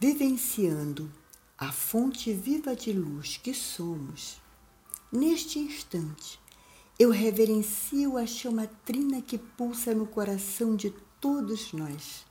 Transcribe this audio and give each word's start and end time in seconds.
vivenciando 0.00 1.12
a 1.58 1.70
fonte 1.70 2.32
viva 2.32 2.74
de 2.74 2.90
luz 2.90 3.36
que 3.36 3.52
somos, 3.52 4.40
neste 5.12 5.58
instante, 5.58 6.40
eu 6.98 7.10
reverencio 7.10 8.16
a 8.16 8.26
chama 8.26 8.66
trina 8.66 9.20
que 9.20 9.36
pulsa 9.36 9.94
no 9.94 10.06
coração 10.06 10.74
de 10.74 10.88
todos 11.20 11.74
nós. 11.74 12.24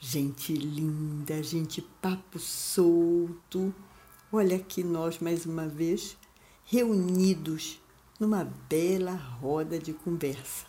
Gente 0.00 0.54
linda, 0.54 1.40
gente 1.40 1.80
papo 2.02 2.40
solto. 2.40 3.72
Olha 4.32 4.56
aqui 4.56 4.82
nós 4.82 5.20
mais 5.20 5.46
uma 5.46 5.68
vez 5.68 6.16
reunidos 6.64 7.80
numa 8.18 8.42
bela 8.68 9.14
roda 9.14 9.78
de 9.78 9.92
conversa, 9.92 10.66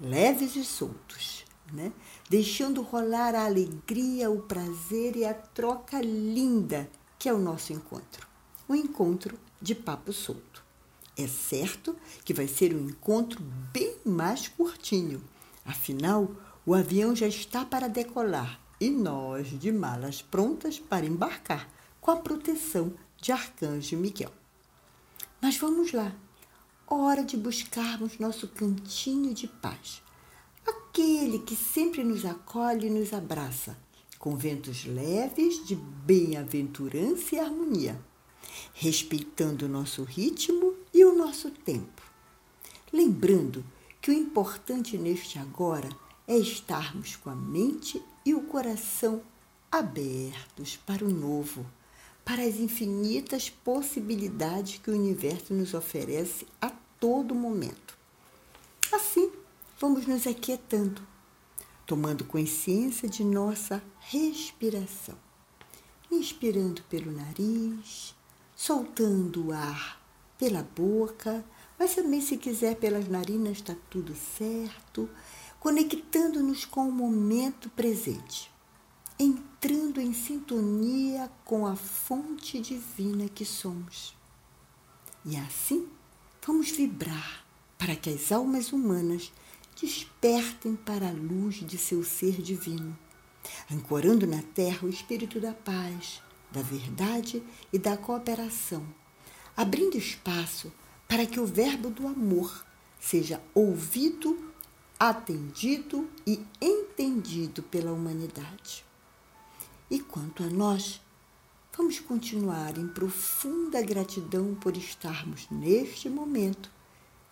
leves 0.00 0.56
e 0.56 0.64
soltos, 0.64 1.44
né? 1.72 1.92
deixando 2.28 2.82
rolar 2.82 3.34
a 3.34 3.44
alegria, 3.44 4.30
o 4.30 4.42
prazer 4.42 5.16
e 5.16 5.24
a 5.24 5.34
troca 5.34 6.00
linda 6.00 6.88
que 7.18 7.28
é 7.28 7.32
o 7.32 7.38
nosso 7.38 7.72
encontro. 7.72 8.26
Um 8.68 8.74
encontro 8.74 9.38
de 9.60 9.74
papo 9.74 10.12
solto. 10.12 10.64
É 11.16 11.26
certo 11.28 11.94
que 12.24 12.34
vai 12.34 12.48
ser 12.48 12.74
um 12.74 12.88
encontro 12.88 13.40
bem 13.72 13.96
mais 14.04 14.48
curtinho. 14.48 15.22
Afinal, 15.64 16.30
o 16.66 16.74
avião 16.74 17.14
já 17.14 17.26
está 17.26 17.64
para 17.64 17.88
decolar 17.88 18.58
e 18.80 18.90
nós 18.90 19.48
de 19.60 19.70
malas 19.70 20.20
prontas 20.22 20.80
para 20.80 21.06
embarcar 21.06 21.68
com 22.00 22.10
a 22.10 22.16
proteção 22.16 22.92
de 23.16 23.30
Arcanjo 23.30 23.96
Miguel. 23.96 24.32
Mas 25.40 25.56
vamos 25.56 25.92
lá. 25.92 26.12
Hora 26.88 27.22
de 27.22 27.36
buscarmos 27.36 28.18
nosso 28.18 28.48
cantinho 28.48 29.32
de 29.32 29.46
paz. 29.46 30.02
Aquele 30.92 31.38
que 31.38 31.56
sempre 31.56 32.04
nos 32.04 32.26
acolhe 32.26 32.88
e 32.88 32.90
nos 32.90 33.14
abraça 33.14 33.78
com 34.18 34.36
ventos 34.36 34.84
leves 34.84 35.66
de 35.66 35.74
bem-aventurança 35.74 37.34
e 37.34 37.38
harmonia, 37.38 37.98
respeitando 38.74 39.64
o 39.64 39.68
nosso 39.70 40.02
ritmo 40.02 40.74
e 40.92 41.02
o 41.02 41.16
nosso 41.16 41.50
tempo. 41.50 42.02
Lembrando 42.92 43.64
que 44.02 44.10
o 44.10 44.14
importante 44.14 44.98
neste 44.98 45.38
agora 45.38 45.88
é 46.28 46.36
estarmos 46.36 47.16
com 47.16 47.30
a 47.30 47.34
mente 47.34 48.02
e 48.22 48.34
o 48.34 48.42
coração 48.42 49.22
abertos 49.70 50.76
para 50.76 51.06
o 51.06 51.10
novo, 51.10 51.64
para 52.22 52.42
as 52.42 52.56
infinitas 52.56 53.48
possibilidades 53.48 54.78
que 54.78 54.90
o 54.90 54.94
universo 54.94 55.54
nos 55.54 55.72
oferece 55.72 56.46
a 56.60 56.68
todo 57.00 57.34
momento. 57.34 57.96
Assim, 58.92 59.32
vamos 59.82 60.06
nos 60.06 60.28
aquietando 60.28 61.02
tomando 61.84 62.24
consciência 62.24 63.08
de 63.08 63.24
nossa 63.24 63.82
respiração. 63.98 65.16
Inspirando 66.08 66.82
pelo 66.84 67.10
nariz, 67.10 68.14
soltando 68.54 69.48
o 69.48 69.52
ar 69.52 70.00
pela 70.38 70.62
boca, 70.62 71.44
mas 71.76 71.96
também, 71.96 72.20
se 72.20 72.36
quiser, 72.36 72.76
pelas 72.76 73.08
narinas, 73.08 73.58
está 73.58 73.74
tudo 73.90 74.14
certo. 74.14 75.10
Conectando-nos 75.58 76.64
com 76.64 76.88
o 76.88 76.92
momento 76.92 77.68
presente, 77.70 78.48
entrando 79.18 80.00
em 80.00 80.14
sintonia 80.14 81.28
com 81.44 81.66
a 81.66 81.74
fonte 81.74 82.60
divina 82.60 83.28
que 83.28 83.44
somos. 83.44 84.14
E 85.24 85.36
assim, 85.36 85.88
vamos 86.46 86.70
vibrar 86.70 87.44
para 87.76 87.96
que 87.96 88.10
as 88.10 88.30
almas 88.30 88.72
humanas 88.72 89.32
despertem 89.82 90.76
para 90.76 91.08
a 91.08 91.12
luz 91.12 91.56
de 91.56 91.76
seu 91.76 92.04
ser 92.04 92.40
divino, 92.40 92.96
ancorando 93.68 94.28
na 94.28 94.40
terra 94.40 94.86
o 94.86 94.88
espírito 94.88 95.40
da 95.40 95.52
paz, 95.52 96.22
da 96.52 96.62
verdade 96.62 97.42
e 97.72 97.78
da 97.78 97.96
cooperação, 97.96 98.86
abrindo 99.56 99.98
espaço 99.98 100.72
para 101.08 101.26
que 101.26 101.40
o 101.40 101.46
verbo 101.46 101.90
do 101.90 102.06
amor 102.06 102.64
seja 103.00 103.42
ouvido, 103.52 104.52
atendido 105.00 106.08
e 106.24 106.40
entendido 106.60 107.60
pela 107.64 107.92
humanidade. 107.92 108.84
E 109.90 109.98
quanto 109.98 110.44
a 110.44 110.46
nós, 110.46 111.00
vamos 111.76 111.98
continuar 111.98 112.78
em 112.78 112.86
profunda 112.86 113.82
gratidão 113.82 114.54
por 114.54 114.76
estarmos 114.76 115.48
neste 115.50 116.08
momento 116.08 116.70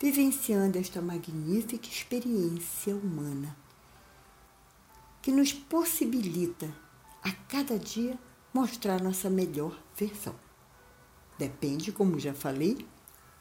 vivenciando 0.01 0.79
esta 0.79 1.03
magnífica 1.03 1.87
experiência 1.87 2.97
humana 2.97 3.55
que 5.21 5.31
nos 5.31 5.53
possibilita 5.53 6.75
a 7.23 7.31
cada 7.31 7.79
dia 7.79 8.19
mostrar 8.55 9.03
nossa 9.03 9.29
melhor 9.29 9.79
versão. 9.95 10.35
Depende, 11.39 11.93
como 11.93 12.19
já 12.19 12.33
falei, 12.33 12.87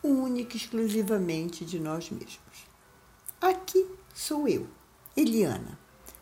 única 0.03 0.55
e 0.55 0.57
exclusivamente 0.57 1.63
de 1.63 1.79
nós 1.79 2.09
mesmos. 2.09 2.67
Aqui 3.39 3.87
sou 4.13 4.45
eu, 4.45 4.67
Eliana, 5.15 5.79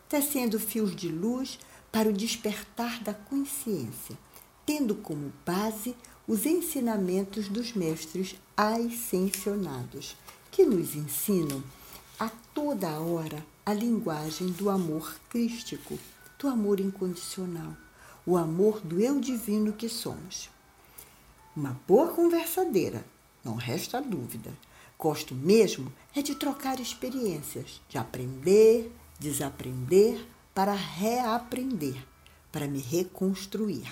tecendo 0.08 0.60
fios 0.60 0.94
de 0.94 1.08
luz 1.08 1.58
para 1.90 2.08
o 2.08 2.12
despertar 2.12 3.02
da 3.02 3.12
consciência, 3.12 4.16
tendo 4.64 4.94
como 4.94 5.32
base 5.44 5.96
os 6.28 6.46
ensinamentos 6.46 7.48
dos 7.48 7.72
mestres 7.72 8.36
ascensionados 8.56 10.16
que 10.58 10.66
nos 10.66 10.96
ensinam 10.96 11.62
a 12.18 12.28
toda 12.52 12.98
hora 12.98 13.46
a 13.64 13.72
linguagem 13.72 14.48
do 14.48 14.68
amor 14.68 15.14
crístico, 15.30 15.96
do 16.36 16.48
amor 16.48 16.80
incondicional, 16.80 17.76
o 18.26 18.36
amor 18.36 18.80
do 18.80 19.00
eu 19.00 19.20
divino 19.20 19.72
que 19.72 19.88
somos. 19.88 20.50
Uma 21.54 21.80
boa 21.86 22.08
conversadeira, 22.08 23.04
não 23.44 23.54
resta 23.54 24.02
dúvida. 24.02 24.52
Gosto 24.98 25.32
mesmo 25.32 25.92
é 26.12 26.22
de 26.22 26.34
trocar 26.34 26.80
experiências, 26.80 27.80
de 27.88 27.96
aprender, 27.96 28.90
desaprender, 29.16 30.26
para 30.52 30.74
reaprender, 30.74 32.04
para 32.50 32.66
me 32.66 32.80
reconstruir. 32.80 33.88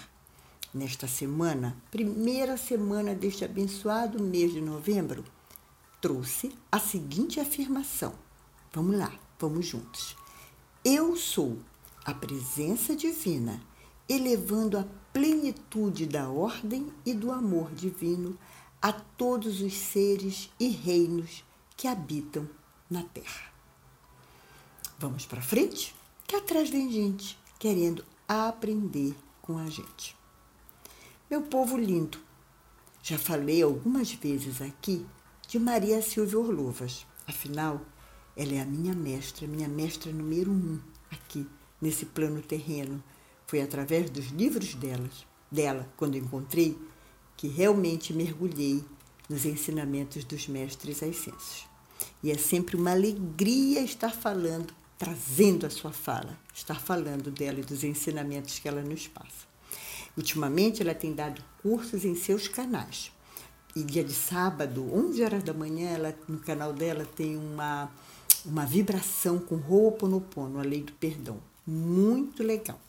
Nesta 0.75 1.07
semana, 1.07 1.77
primeira 1.93 2.57
semana 2.57 3.15
deste 3.15 3.45
abençoado 3.45 4.21
mês 4.21 4.53
de 4.53 4.61
novembro, 4.61 5.25
trouxe 6.07 6.53
a 6.71 6.79
seguinte 6.79 7.41
afirmação. 7.41 8.15
Vamos 8.73 8.97
lá, 8.97 9.13
vamos 9.41 9.67
juntos. 9.67 10.17
Eu 10.85 11.17
sou 11.17 11.59
a 12.05 12.15
presença 12.15 12.95
divina, 12.95 13.61
elevando 14.09 14.79
a 14.79 14.87
plenitude 15.13 16.07
da 16.07 16.29
ordem 16.29 16.93
e 17.05 17.13
do 17.13 17.33
amor 17.33 17.73
divino 17.75 18.39
a 18.81 18.93
todos 18.93 19.61
os 19.61 19.75
seres 19.75 20.49
e 20.61 20.69
reinos 20.69 21.43
que 21.77 21.89
habitam 21.89 22.49
na 22.89 23.03
Terra. 23.03 23.53
Vamos 25.01 25.27
para 25.27 25.43
frente? 25.43 25.93
Que 26.25 26.37
atrás 26.37 26.71
vem 26.71 26.89
gente 26.93 27.37
querendo 27.59 28.05
aprender 28.29 29.13
com 29.43 29.59
a 29.59 29.69
gente. 29.69 30.17
Meu 31.29 31.43
povo 31.43 31.77
lindo, 31.77 32.21
já 33.03 33.19
falei 33.19 33.61
algumas 33.61 34.13
vezes 34.13 34.63
aqui 34.63 35.05
de 35.57 35.63
Maria 35.63 36.03
Silvia 36.03 36.39
Orlovas. 36.39 37.07
Afinal, 37.27 37.81
ela 38.37 38.53
é 38.53 38.61
a 38.61 38.67
minha 38.67 38.93
mestra, 38.93 39.47
minha 39.47 39.67
mestra 39.67 40.13
número 40.13 40.51
um 40.51 40.79
aqui 41.11 41.47
nesse 41.81 42.05
plano 42.05 42.43
terreno. 42.43 43.03
Foi 43.47 43.63
através 43.63 44.11
dos 44.11 44.27
livros 44.27 44.75
delas, 44.75 45.27
dela, 45.51 45.91
quando 45.97 46.19
encontrei, 46.19 46.77
que 47.39 47.49
realmente 47.49 48.13
mergulhei 48.13 48.85
nos 49.31 49.47
ensinamentos 49.47 50.25
dos 50.25 50.47
mestres 50.47 51.03
ascensos. 51.03 51.67
E 52.23 52.31
é 52.31 52.37
sempre 52.37 52.77
uma 52.77 52.91
alegria 52.91 53.81
estar 53.81 54.11
falando, 54.11 54.75
trazendo 54.99 55.65
a 55.65 55.71
sua 55.71 55.91
fala, 55.91 56.39
estar 56.53 56.79
falando 56.79 57.31
dela 57.31 57.61
e 57.61 57.65
dos 57.65 57.83
ensinamentos 57.83 58.59
que 58.59 58.69
ela 58.69 58.83
nos 58.83 59.09
passa. 59.09 59.47
Ultimamente, 60.15 60.83
ela 60.83 60.95
tem 60.95 61.15
dado 61.15 61.43
cursos 61.63 62.05
em 62.05 62.15
seus 62.15 62.47
canais. 62.47 63.11
E 63.77 63.85
dia 63.85 64.03
de 64.03 64.15
sábado, 64.15 64.91
11 64.91 65.23
horas 65.23 65.43
da 65.43 65.53
manhã, 65.53 65.91
ela, 65.91 66.19
no 66.27 66.39
canal 66.39 66.73
dela 66.73 67.07
tem 67.15 67.37
uma, 67.37 67.91
uma 68.43 68.65
vibração 68.65 69.39
com 69.39 69.57
Ho'oponopono, 69.57 70.59
a 70.59 70.63
lei 70.63 70.83
do 70.83 70.93
perdão. 70.93 71.39
Muito 71.67 72.43
legal. 72.43 72.81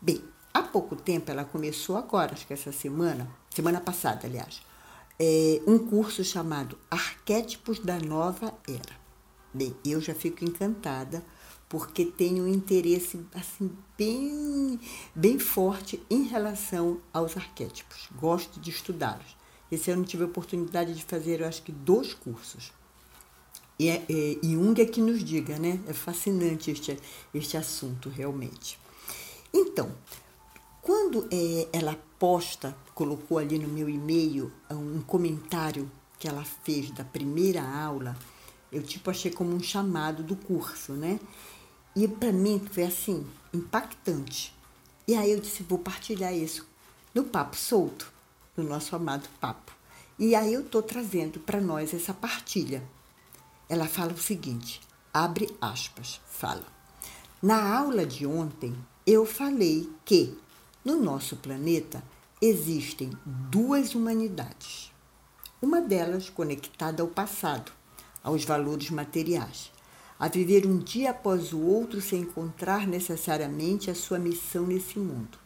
Bem, 0.00 0.20
há 0.52 0.60
pouco 0.60 0.96
tempo 0.96 1.30
ela 1.30 1.44
começou 1.44 1.96
agora, 1.96 2.32
acho 2.32 2.48
que 2.48 2.52
essa 2.52 2.72
semana, 2.72 3.30
semana 3.48 3.80
passada, 3.80 4.26
aliás, 4.26 4.60
é, 5.20 5.62
um 5.68 5.78
curso 5.78 6.24
chamado 6.24 6.76
Arquétipos 6.90 7.78
da 7.78 8.00
Nova 8.00 8.52
Era. 8.66 8.98
Bem, 9.54 9.72
eu 9.84 10.00
já 10.00 10.16
fico 10.16 10.44
encantada 10.44 11.22
porque 11.68 12.04
tenho 12.04 12.42
um 12.42 12.48
interesse 12.48 13.24
assim 13.32 13.70
bem 13.96 14.80
bem 15.14 15.38
forte 15.38 16.02
em 16.10 16.24
relação 16.24 17.00
aos 17.12 17.36
arquétipos. 17.36 18.08
Gosto 18.16 18.58
de 18.58 18.70
estudá-los. 18.70 19.38
Esse 19.70 19.90
ano 19.90 20.04
tive 20.04 20.22
a 20.24 20.26
oportunidade 20.26 20.94
de 20.94 21.04
fazer, 21.04 21.40
eu 21.40 21.46
acho 21.46 21.62
que, 21.62 21.72
dois 21.72 22.14
cursos. 22.14 22.72
E, 23.78 23.88
é, 23.88 24.04
é, 24.08 24.36
Jung 24.42 24.80
é 24.80 24.86
que 24.86 25.00
nos 25.00 25.22
diga, 25.22 25.58
né? 25.58 25.80
É 25.86 25.92
fascinante 25.92 26.70
este, 26.70 26.98
este 27.34 27.56
assunto, 27.56 28.08
realmente. 28.08 28.78
Então, 29.52 29.92
quando 30.82 31.28
é, 31.30 31.68
ela 31.72 31.96
posta, 32.18 32.76
colocou 32.94 33.38
ali 33.38 33.58
no 33.58 33.68
meu 33.68 33.88
e-mail 33.88 34.50
um 34.70 35.00
comentário 35.02 35.90
que 36.18 36.26
ela 36.26 36.44
fez 36.64 36.90
da 36.90 37.04
primeira 37.04 37.62
aula, 37.62 38.16
eu 38.72 38.82
tipo 38.82 39.10
achei 39.10 39.30
como 39.30 39.54
um 39.54 39.60
chamado 39.60 40.22
do 40.22 40.34
curso, 40.34 40.92
né? 40.92 41.20
E 41.94 42.06
para 42.08 42.32
mim 42.32 42.60
foi 42.70 42.84
assim, 42.84 43.26
impactante. 43.52 44.54
E 45.06 45.14
aí 45.14 45.30
eu 45.30 45.40
disse, 45.40 45.62
vou 45.62 45.78
partilhar 45.78 46.34
isso 46.34 46.66
no 47.14 47.24
papo 47.24 47.56
solto, 47.56 48.12
no 48.58 48.68
nosso 48.68 48.94
amado 48.96 49.28
papo. 49.40 49.72
E 50.18 50.34
aí 50.34 50.52
eu 50.52 50.64
tô 50.64 50.82
trazendo 50.82 51.38
para 51.38 51.60
nós 51.60 51.94
essa 51.94 52.12
partilha. 52.12 52.82
Ela 53.68 53.86
fala 53.86 54.12
o 54.12 54.18
seguinte, 54.18 54.80
abre 55.14 55.48
aspas, 55.60 56.20
fala. 56.26 56.66
Na 57.40 57.78
aula 57.78 58.04
de 58.04 58.26
ontem, 58.26 58.74
eu 59.06 59.24
falei 59.24 59.88
que 60.04 60.36
no 60.84 61.00
nosso 61.00 61.36
planeta 61.36 62.02
existem 62.42 63.12
duas 63.24 63.94
humanidades. 63.94 64.92
Uma 65.62 65.80
delas 65.80 66.28
conectada 66.28 67.02
ao 67.02 67.08
passado, 67.08 67.70
aos 68.22 68.44
valores 68.44 68.90
materiais, 68.90 69.70
a 70.18 70.26
viver 70.26 70.66
um 70.66 70.78
dia 70.78 71.10
após 71.10 71.52
o 71.52 71.60
outro 71.60 72.00
sem 72.00 72.22
encontrar 72.22 72.88
necessariamente 72.88 73.88
a 73.88 73.94
sua 73.94 74.18
missão 74.18 74.66
nesse 74.66 74.98
mundo. 74.98 75.38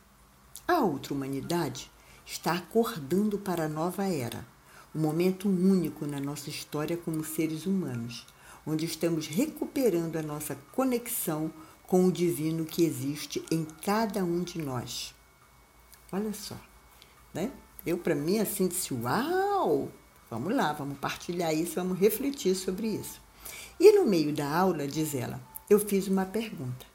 A 0.66 0.80
outra 0.80 1.12
humanidade 1.12 1.91
está 2.24 2.54
acordando 2.54 3.38
para 3.38 3.64
a 3.64 3.68
nova 3.68 4.04
era, 4.04 4.46
um 4.94 5.00
momento 5.00 5.48
único 5.48 6.06
na 6.06 6.20
nossa 6.20 6.50
história 6.50 6.96
como 6.96 7.24
seres 7.24 7.66
humanos, 7.66 8.26
onde 8.66 8.84
estamos 8.84 9.26
recuperando 9.26 10.16
a 10.16 10.22
nossa 10.22 10.56
conexão 10.72 11.52
com 11.86 12.06
o 12.06 12.12
divino 12.12 12.64
que 12.64 12.84
existe 12.84 13.44
em 13.50 13.66
cada 13.84 14.24
um 14.24 14.42
de 14.42 14.58
nós. 14.58 15.14
Olha 16.10 16.32
só, 16.32 16.56
né? 17.34 17.50
Eu, 17.84 17.98
para 17.98 18.14
mim, 18.14 18.38
assim, 18.38 18.68
disse: 18.68 18.94
Uau! 18.94 19.90
Vamos 20.30 20.54
lá, 20.54 20.72
vamos 20.72 20.98
partilhar 20.98 21.54
isso, 21.54 21.74
vamos 21.74 21.98
refletir 21.98 22.54
sobre 22.54 22.86
isso. 22.86 23.20
E 23.78 23.92
no 23.92 24.06
meio 24.06 24.34
da 24.34 24.48
aula, 24.48 24.86
diz 24.86 25.14
ela, 25.14 25.40
eu 25.68 25.78
fiz 25.78 26.06
uma 26.08 26.24
pergunta: 26.24 26.86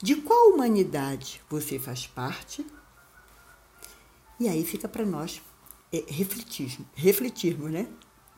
De 0.00 0.16
qual 0.16 0.50
humanidade 0.50 1.40
você 1.48 1.78
faz 1.78 2.06
parte? 2.06 2.64
E 4.42 4.48
aí 4.48 4.64
fica 4.64 4.88
para 4.88 5.06
nós 5.06 5.40
é, 5.92 6.02
refletirmos, 6.08 6.80
refletirmos, 6.96 7.70
né? 7.70 7.86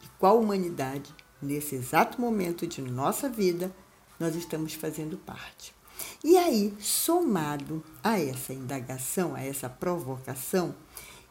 De 0.03 0.11
qual 0.19 0.39
humanidade, 0.39 1.11
nesse 1.41 1.77
exato 1.77 2.21
momento 2.21 2.67
de 2.67 2.83
nossa 2.83 3.27
vida, 3.27 3.75
nós 4.21 4.37
estamos 4.37 4.75
fazendo 4.75 5.17
parte. 5.17 5.75
E 6.23 6.37
aí, 6.37 6.75
somado 6.79 7.83
a 8.03 8.21
essa 8.21 8.53
indagação, 8.53 9.35
a 9.35 9.41
essa 9.41 9.67
provocação, 9.67 10.75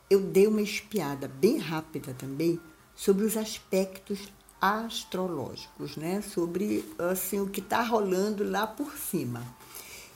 eu 0.10 0.22
dei 0.22 0.48
uma 0.48 0.64
espiada 0.64 1.28
bem 1.28 1.60
rápida 1.60 2.12
também 2.16 2.60
sobre 2.96 3.26
os 3.26 3.38
aspectos 3.38 4.34
astrológicos, 4.60 5.98
né? 5.98 6.24
Sobre 6.24 6.84
assim 6.98 7.40
o 7.40 7.48
que 7.48 7.60
está 7.60 7.84
rolando 7.84 8.44
lá 8.44 8.66
por 8.66 8.98
cima. 8.98 9.46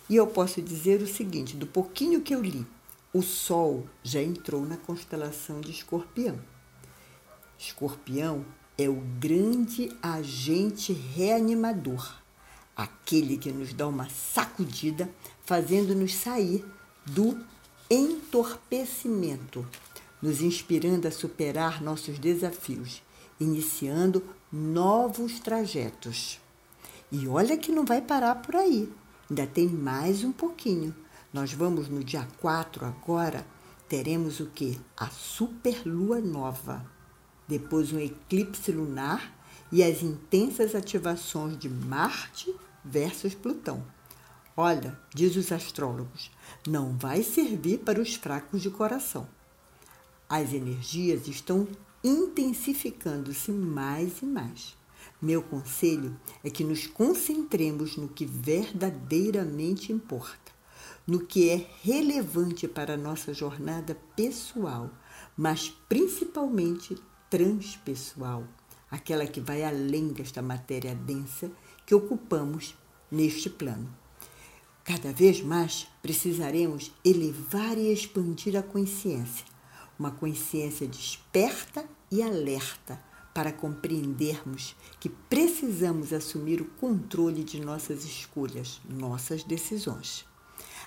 E 0.09 0.15
eu 0.15 0.25
posso 0.25 0.63
dizer 0.63 0.99
o 1.03 1.07
seguinte, 1.07 1.55
do 1.55 1.67
pouquinho 1.67 2.21
que 2.21 2.33
eu 2.33 2.41
li, 2.41 2.65
o 3.17 3.21
Sol 3.21 3.87
já 4.03 4.21
entrou 4.21 4.65
na 4.65 4.77
constelação 4.77 5.61
de 5.61 5.71
Escorpião. 5.71 6.39
Escorpião 7.57 8.45
é 8.77 8.87
o 8.87 9.01
grande 9.19 9.91
agente 10.01 10.93
reanimador 10.93 12.27
aquele 12.77 13.37
que 13.37 13.51
nos 13.51 13.73
dá 13.73 13.87
uma 13.87 14.07
sacudida, 14.07 15.09
fazendo-nos 15.43 16.13
sair 16.13 16.63
do 17.03 17.43
entorpecimento, 17.89 19.67
nos 20.21 20.41
inspirando 20.41 21.07
a 21.07 21.11
superar 21.11 21.81
nossos 21.81 22.19
desafios, 22.19 23.01
iniciando 23.39 24.23
novos 24.51 25.39
trajetos. 25.39 26.39
E 27.11 27.27
olha 27.27 27.57
que 27.57 27.71
não 27.71 27.83
vai 27.83 28.01
parar 28.01 28.35
por 28.35 28.55
aí, 28.55 28.87
ainda 29.27 29.47
tem 29.47 29.67
mais 29.67 30.23
um 30.23 30.31
pouquinho. 30.31 30.93
Nós 31.37 31.53
vamos 31.53 31.87
no 31.87 32.03
dia 32.03 32.27
4 32.41 32.83
agora, 32.83 33.45
teremos 33.87 34.39
o 34.39 34.47
que? 34.47 34.81
A 34.97 35.05
superlua 35.05 36.19
nova. 36.19 36.83
Depois 37.47 37.93
um 37.93 37.99
eclipse 37.99 38.71
lunar 38.71 39.37
e 39.71 39.83
as 39.83 40.01
intensas 40.01 40.73
ativações 40.73 41.55
de 41.59 41.69
Marte 41.69 42.51
versus 42.83 43.35
Plutão. 43.35 43.85
Olha, 44.57 44.99
diz 45.13 45.35
os 45.35 45.51
astrólogos, 45.51 46.31
não 46.67 46.97
vai 46.97 47.21
servir 47.21 47.81
para 47.81 48.01
os 48.01 48.15
fracos 48.15 48.63
de 48.63 48.71
coração. 48.71 49.29
As 50.27 50.53
energias 50.53 51.27
estão 51.27 51.67
intensificando-se 52.03 53.51
mais 53.51 54.23
e 54.23 54.25
mais. 54.25 54.75
Meu 55.21 55.43
conselho 55.43 56.19
é 56.43 56.49
que 56.49 56.63
nos 56.63 56.87
concentremos 56.87 57.95
no 57.95 58.07
que 58.07 58.25
verdadeiramente 58.25 59.93
importa, 59.93 60.56
no 61.07 61.25
que 61.25 61.49
é 61.49 61.65
relevante 61.81 62.67
para 62.67 62.95
a 62.95 62.97
nossa 62.97 63.33
jornada 63.33 63.95
pessoal, 64.13 64.91
mas 65.37 65.69
principalmente 65.87 66.97
transpessoal, 67.29 68.43
aquela 68.91 69.25
que 69.25 69.39
vai 69.39 69.63
além 69.63 70.09
desta 70.09 70.41
matéria 70.41 70.93
densa 70.93 71.49
que 71.85 71.95
ocupamos 71.95 72.75
neste 73.09 73.49
plano. 73.49 73.89
Cada 74.83 75.13
vez 75.13 75.41
mais 75.41 75.87
precisaremos 76.01 76.91
elevar 77.03 77.77
e 77.77 77.91
expandir 77.91 78.57
a 78.57 78.63
consciência, 78.63 79.45
uma 79.97 80.11
consciência 80.11 80.87
desperta 80.87 81.85
e 82.11 82.21
alerta 82.21 83.01
para 83.33 83.53
compreendermos 83.53 84.75
que 84.99 85.09
precisamos 85.09 86.11
assumir 86.11 86.61
o 86.61 86.65
controle 86.65 87.43
de 87.43 87.59
nossas 87.61 88.03
escolhas, 88.03 88.81
nossas 88.89 89.43
decisões. 89.43 90.25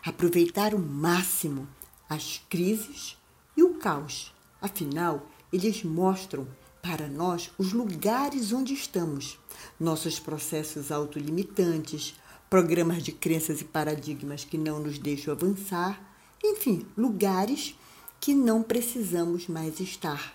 Aproveitar 0.05 0.75
o 0.75 0.79
máximo 0.79 1.69
as 2.08 2.43
crises 2.49 3.17
e 3.56 3.62
o 3.62 3.75
caos, 3.75 4.35
afinal, 4.61 5.26
eles 5.52 5.85
mostram 5.85 6.47
para 6.82 7.06
nós 7.06 7.50
os 7.58 7.73
lugares 7.73 8.52
onde 8.52 8.73
estamos, 8.73 9.38
nossos 9.78 10.19
processos 10.19 10.90
autolimitantes, 10.90 12.14
programas 12.49 13.02
de 13.02 13.12
crenças 13.12 13.61
e 13.61 13.64
paradigmas 13.64 14.45
que 14.45 14.57
não 14.59 14.80
nos 14.80 14.99
deixam 14.99 15.33
avançar, 15.33 16.00
enfim, 16.42 16.87
lugares 16.97 17.76
que 18.19 18.35
não 18.35 18.62
precisamos 18.62 19.47
mais 19.47 19.80
estar. 19.80 20.35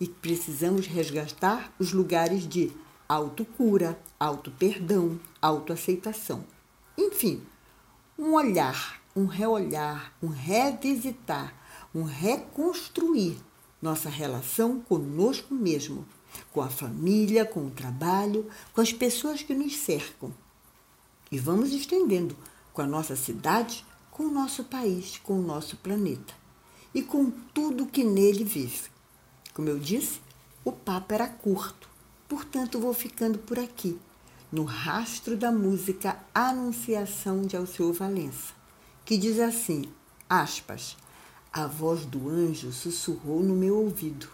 E 0.00 0.08
precisamos 0.08 0.86
resgatar 0.86 1.72
os 1.78 1.92
lugares 1.92 2.46
de 2.46 2.72
autocura, 3.08 3.98
auto-perdão, 4.18 5.18
autoaceitação. 5.40 6.44
Enfim, 6.98 7.40
um 8.24 8.32
olhar, 8.32 9.02
um 9.14 9.26
reolhar, 9.26 10.14
um 10.22 10.28
revisitar, 10.28 11.54
um 11.94 12.04
reconstruir 12.04 13.36
nossa 13.82 14.08
relação 14.08 14.80
conosco 14.80 15.54
mesmo, 15.54 16.06
com 16.50 16.62
a 16.62 16.70
família, 16.70 17.44
com 17.44 17.66
o 17.66 17.70
trabalho, 17.70 18.48
com 18.72 18.80
as 18.80 18.94
pessoas 18.94 19.42
que 19.42 19.52
nos 19.52 19.76
cercam. 19.76 20.32
E 21.30 21.38
vamos 21.38 21.70
estendendo 21.72 22.34
com 22.72 22.80
a 22.80 22.86
nossa 22.86 23.14
cidade, 23.14 23.84
com 24.10 24.22
o 24.22 24.32
nosso 24.32 24.64
país, 24.64 25.20
com 25.22 25.38
o 25.38 25.42
nosso 25.42 25.76
planeta 25.76 26.32
e 26.94 27.02
com 27.02 27.30
tudo 27.30 27.84
que 27.84 28.04
nele 28.04 28.42
vive. 28.42 28.88
Como 29.52 29.68
eu 29.68 29.78
disse, 29.78 30.18
o 30.64 30.72
papo 30.72 31.12
era 31.12 31.28
curto, 31.28 31.90
portanto 32.26 32.80
vou 32.80 32.94
ficando 32.94 33.38
por 33.38 33.58
aqui, 33.58 33.98
no 34.54 34.62
rastro 34.62 35.36
da 35.36 35.50
música 35.50 36.16
Anunciação 36.32 37.42
de 37.42 37.56
Alceu 37.56 37.92
Valença, 37.92 38.54
que 39.04 39.18
diz 39.18 39.40
assim, 39.40 39.86
aspas, 40.30 40.96
a 41.52 41.66
voz 41.66 42.06
do 42.06 42.28
anjo 42.28 42.70
sussurrou 42.70 43.42
no 43.42 43.56
meu 43.56 43.76
ouvido. 43.76 44.28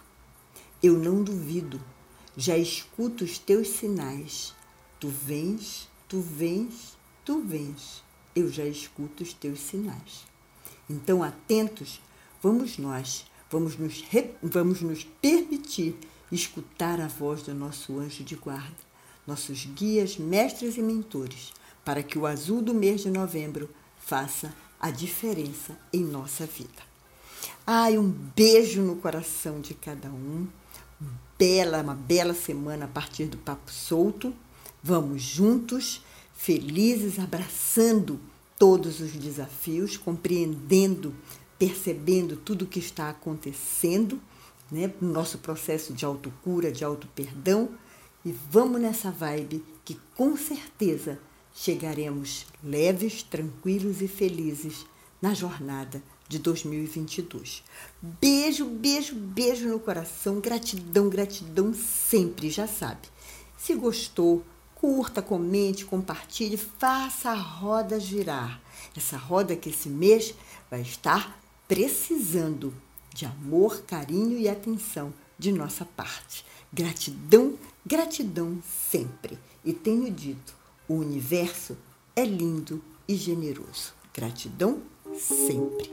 Eu 0.81 0.95
não 0.95 1.23
duvido, 1.23 1.81
já 2.37 2.55
escuto 2.55 3.23
os 3.23 3.39
teus 3.39 3.67
sinais. 3.69 4.53
Tu 4.99 5.09
vens, 5.09 5.89
tu 6.07 6.21
vens, 6.21 6.95
tu 7.25 7.41
vens. 7.41 8.03
Eu 8.35 8.47
já 8.47 8.63
escuto 8.63 9.23
os 9.23 9.33
teus 9.33 9.59
sinais. 9.59 10.27
Então, 10.87 11.23
atentos, 11.23 11.99
vamos 12.43 12.77
nós, 12.77 13.25
vamos 13.49 13.75
nos, 13.75 14.03
vamos 14.43 14.81
nos 14.81 15.03
permitir 15.03 15.97
escutar 16.31 17.01
a 17.01 17.07
voz 17.07 17.41
do 17.41 17.55
nosso 17.55 17.97
anjo 17.97 18.23
de 18.23 18.35
guarda, 18.35 18.90
nossos 19.25 19.65
guias, 19.65 20.17
mestres 20.17 20.77
e 20.77 20.81
mentores, 20.81 21.51
para 21.83 22.03
que 22.03 22.17
o 22.17 22.25
azul 22.25 22.61
do 22.61 22.73
mês 22.73 23.01
de 23.01 23.09
novembro 23.09 23.69
faça 23.97 24.53
a 24.79 24.89
diferença 24.89 25.77
em 25.93 26.03
nossa 26.03 26.45
vida. 26.45 26.91
Ai, 27.65 27.97
um 27.97 28.09
beijo 28.09 28.81
no 28.81 28.95
coração 28.95 29.61
de 29.61 29.73
cada 29.73 30.09
um. 30.09 30.47
Bela, 31.37 31.81
uma 31.81 31.95
bela 31.95 32.33
semana 32.33 32.85
a 32.85 32.87
partir 32.87 33.25
do 33.25 33.37
Papo 33.37 33.71
Solto. 33.71 34.33
Vamos 34.83 35.21
juntos, 35.21 36.03
felizes, 36.33 37.19
abraçando 37.19 38.19
todos 38.57 38.99
os 38.99 39.11
desafios, 39.13 39.97
compreendendo, 39.97 41.15
percebendo 41.57 42.35
tudo 42.35 42.65
o 42.65 42.67
que 42.67 42.79
está 42.79 43.09
acontecendo, 43.09 44.19
né, 44.71 44.91
no 45.01 45.11
nosso 45.11 45.37
processo 45.39 45.93
de 45.93 46.05
autocura, 46.05 46.71
de 46.71 46.83
auto-perdão, 46.83 47.69
e 48.23 48.31
vamos 48.31 48.79
nessa 48.79 49.11
vibe 49.11 49.63
que 49.83 49.99
com 50.15 50.37
certeza 50.37 51.19
chegaremos 51.53 52.45
leves, 52.63 53.23
tranquilos 53.23 54.01
e 54.01 54.07
felizes 54.07 54.85
na 55.21 55.33
jornada 55.33 56.01
de 56.27 56.39
2022. 56.39 57.63
Beijo, 58.01 58.65
beijo, 58.65 59.15
beijo 59.15 59.67
no 59.67 59.79
coração, 59.79 60.39
gratidão, 60.39 61.09
gratidão 61.09 61.73
sempre, 61.73 62.49
já 62.49 62.67
sabe. 62.67 63.09
Se 63.57 63.75
gostou, 63.75 64.43
curta, 64.75 65.21
comente, 65.21 65.85
compartilhe, 65.85 66.57
faça 66.57 67.31
a 67.31 67.35
roda 67.35 67.99
girar. 67.99 68.61
Essa 68.95 69.17
roda 69.17 69.55
que 69.55 69.69
esse 69.69 69.89
mês 69.89 70.33
vai 70.69 70.81
estar 70.81 71.39
precisando 71.67 72.73
de 73.13 73.25
amor, 73.25 73.81
carinho 73.81 74.37
e 74.39 74.47
atenção 74.47 75.13
de 75.37 75.51
nossa 75.51 75.85
parte. 75.85 76.45
Gratidão, 76.73 77.55
gratidão 77.85 78.57
sempre. 78.63 79.37
E 79.65 79.73
tenho 79.73 80.09
dito, 80.09 80.55
o 80.87 80.93
universo 80.93 81.77
é 82.15 82.23
lindo 82.23 82.81
e 83.05 83.13
generoso. 83.13 83.93
Gratidão 84.13 84.81
sempre. 85.13 85.91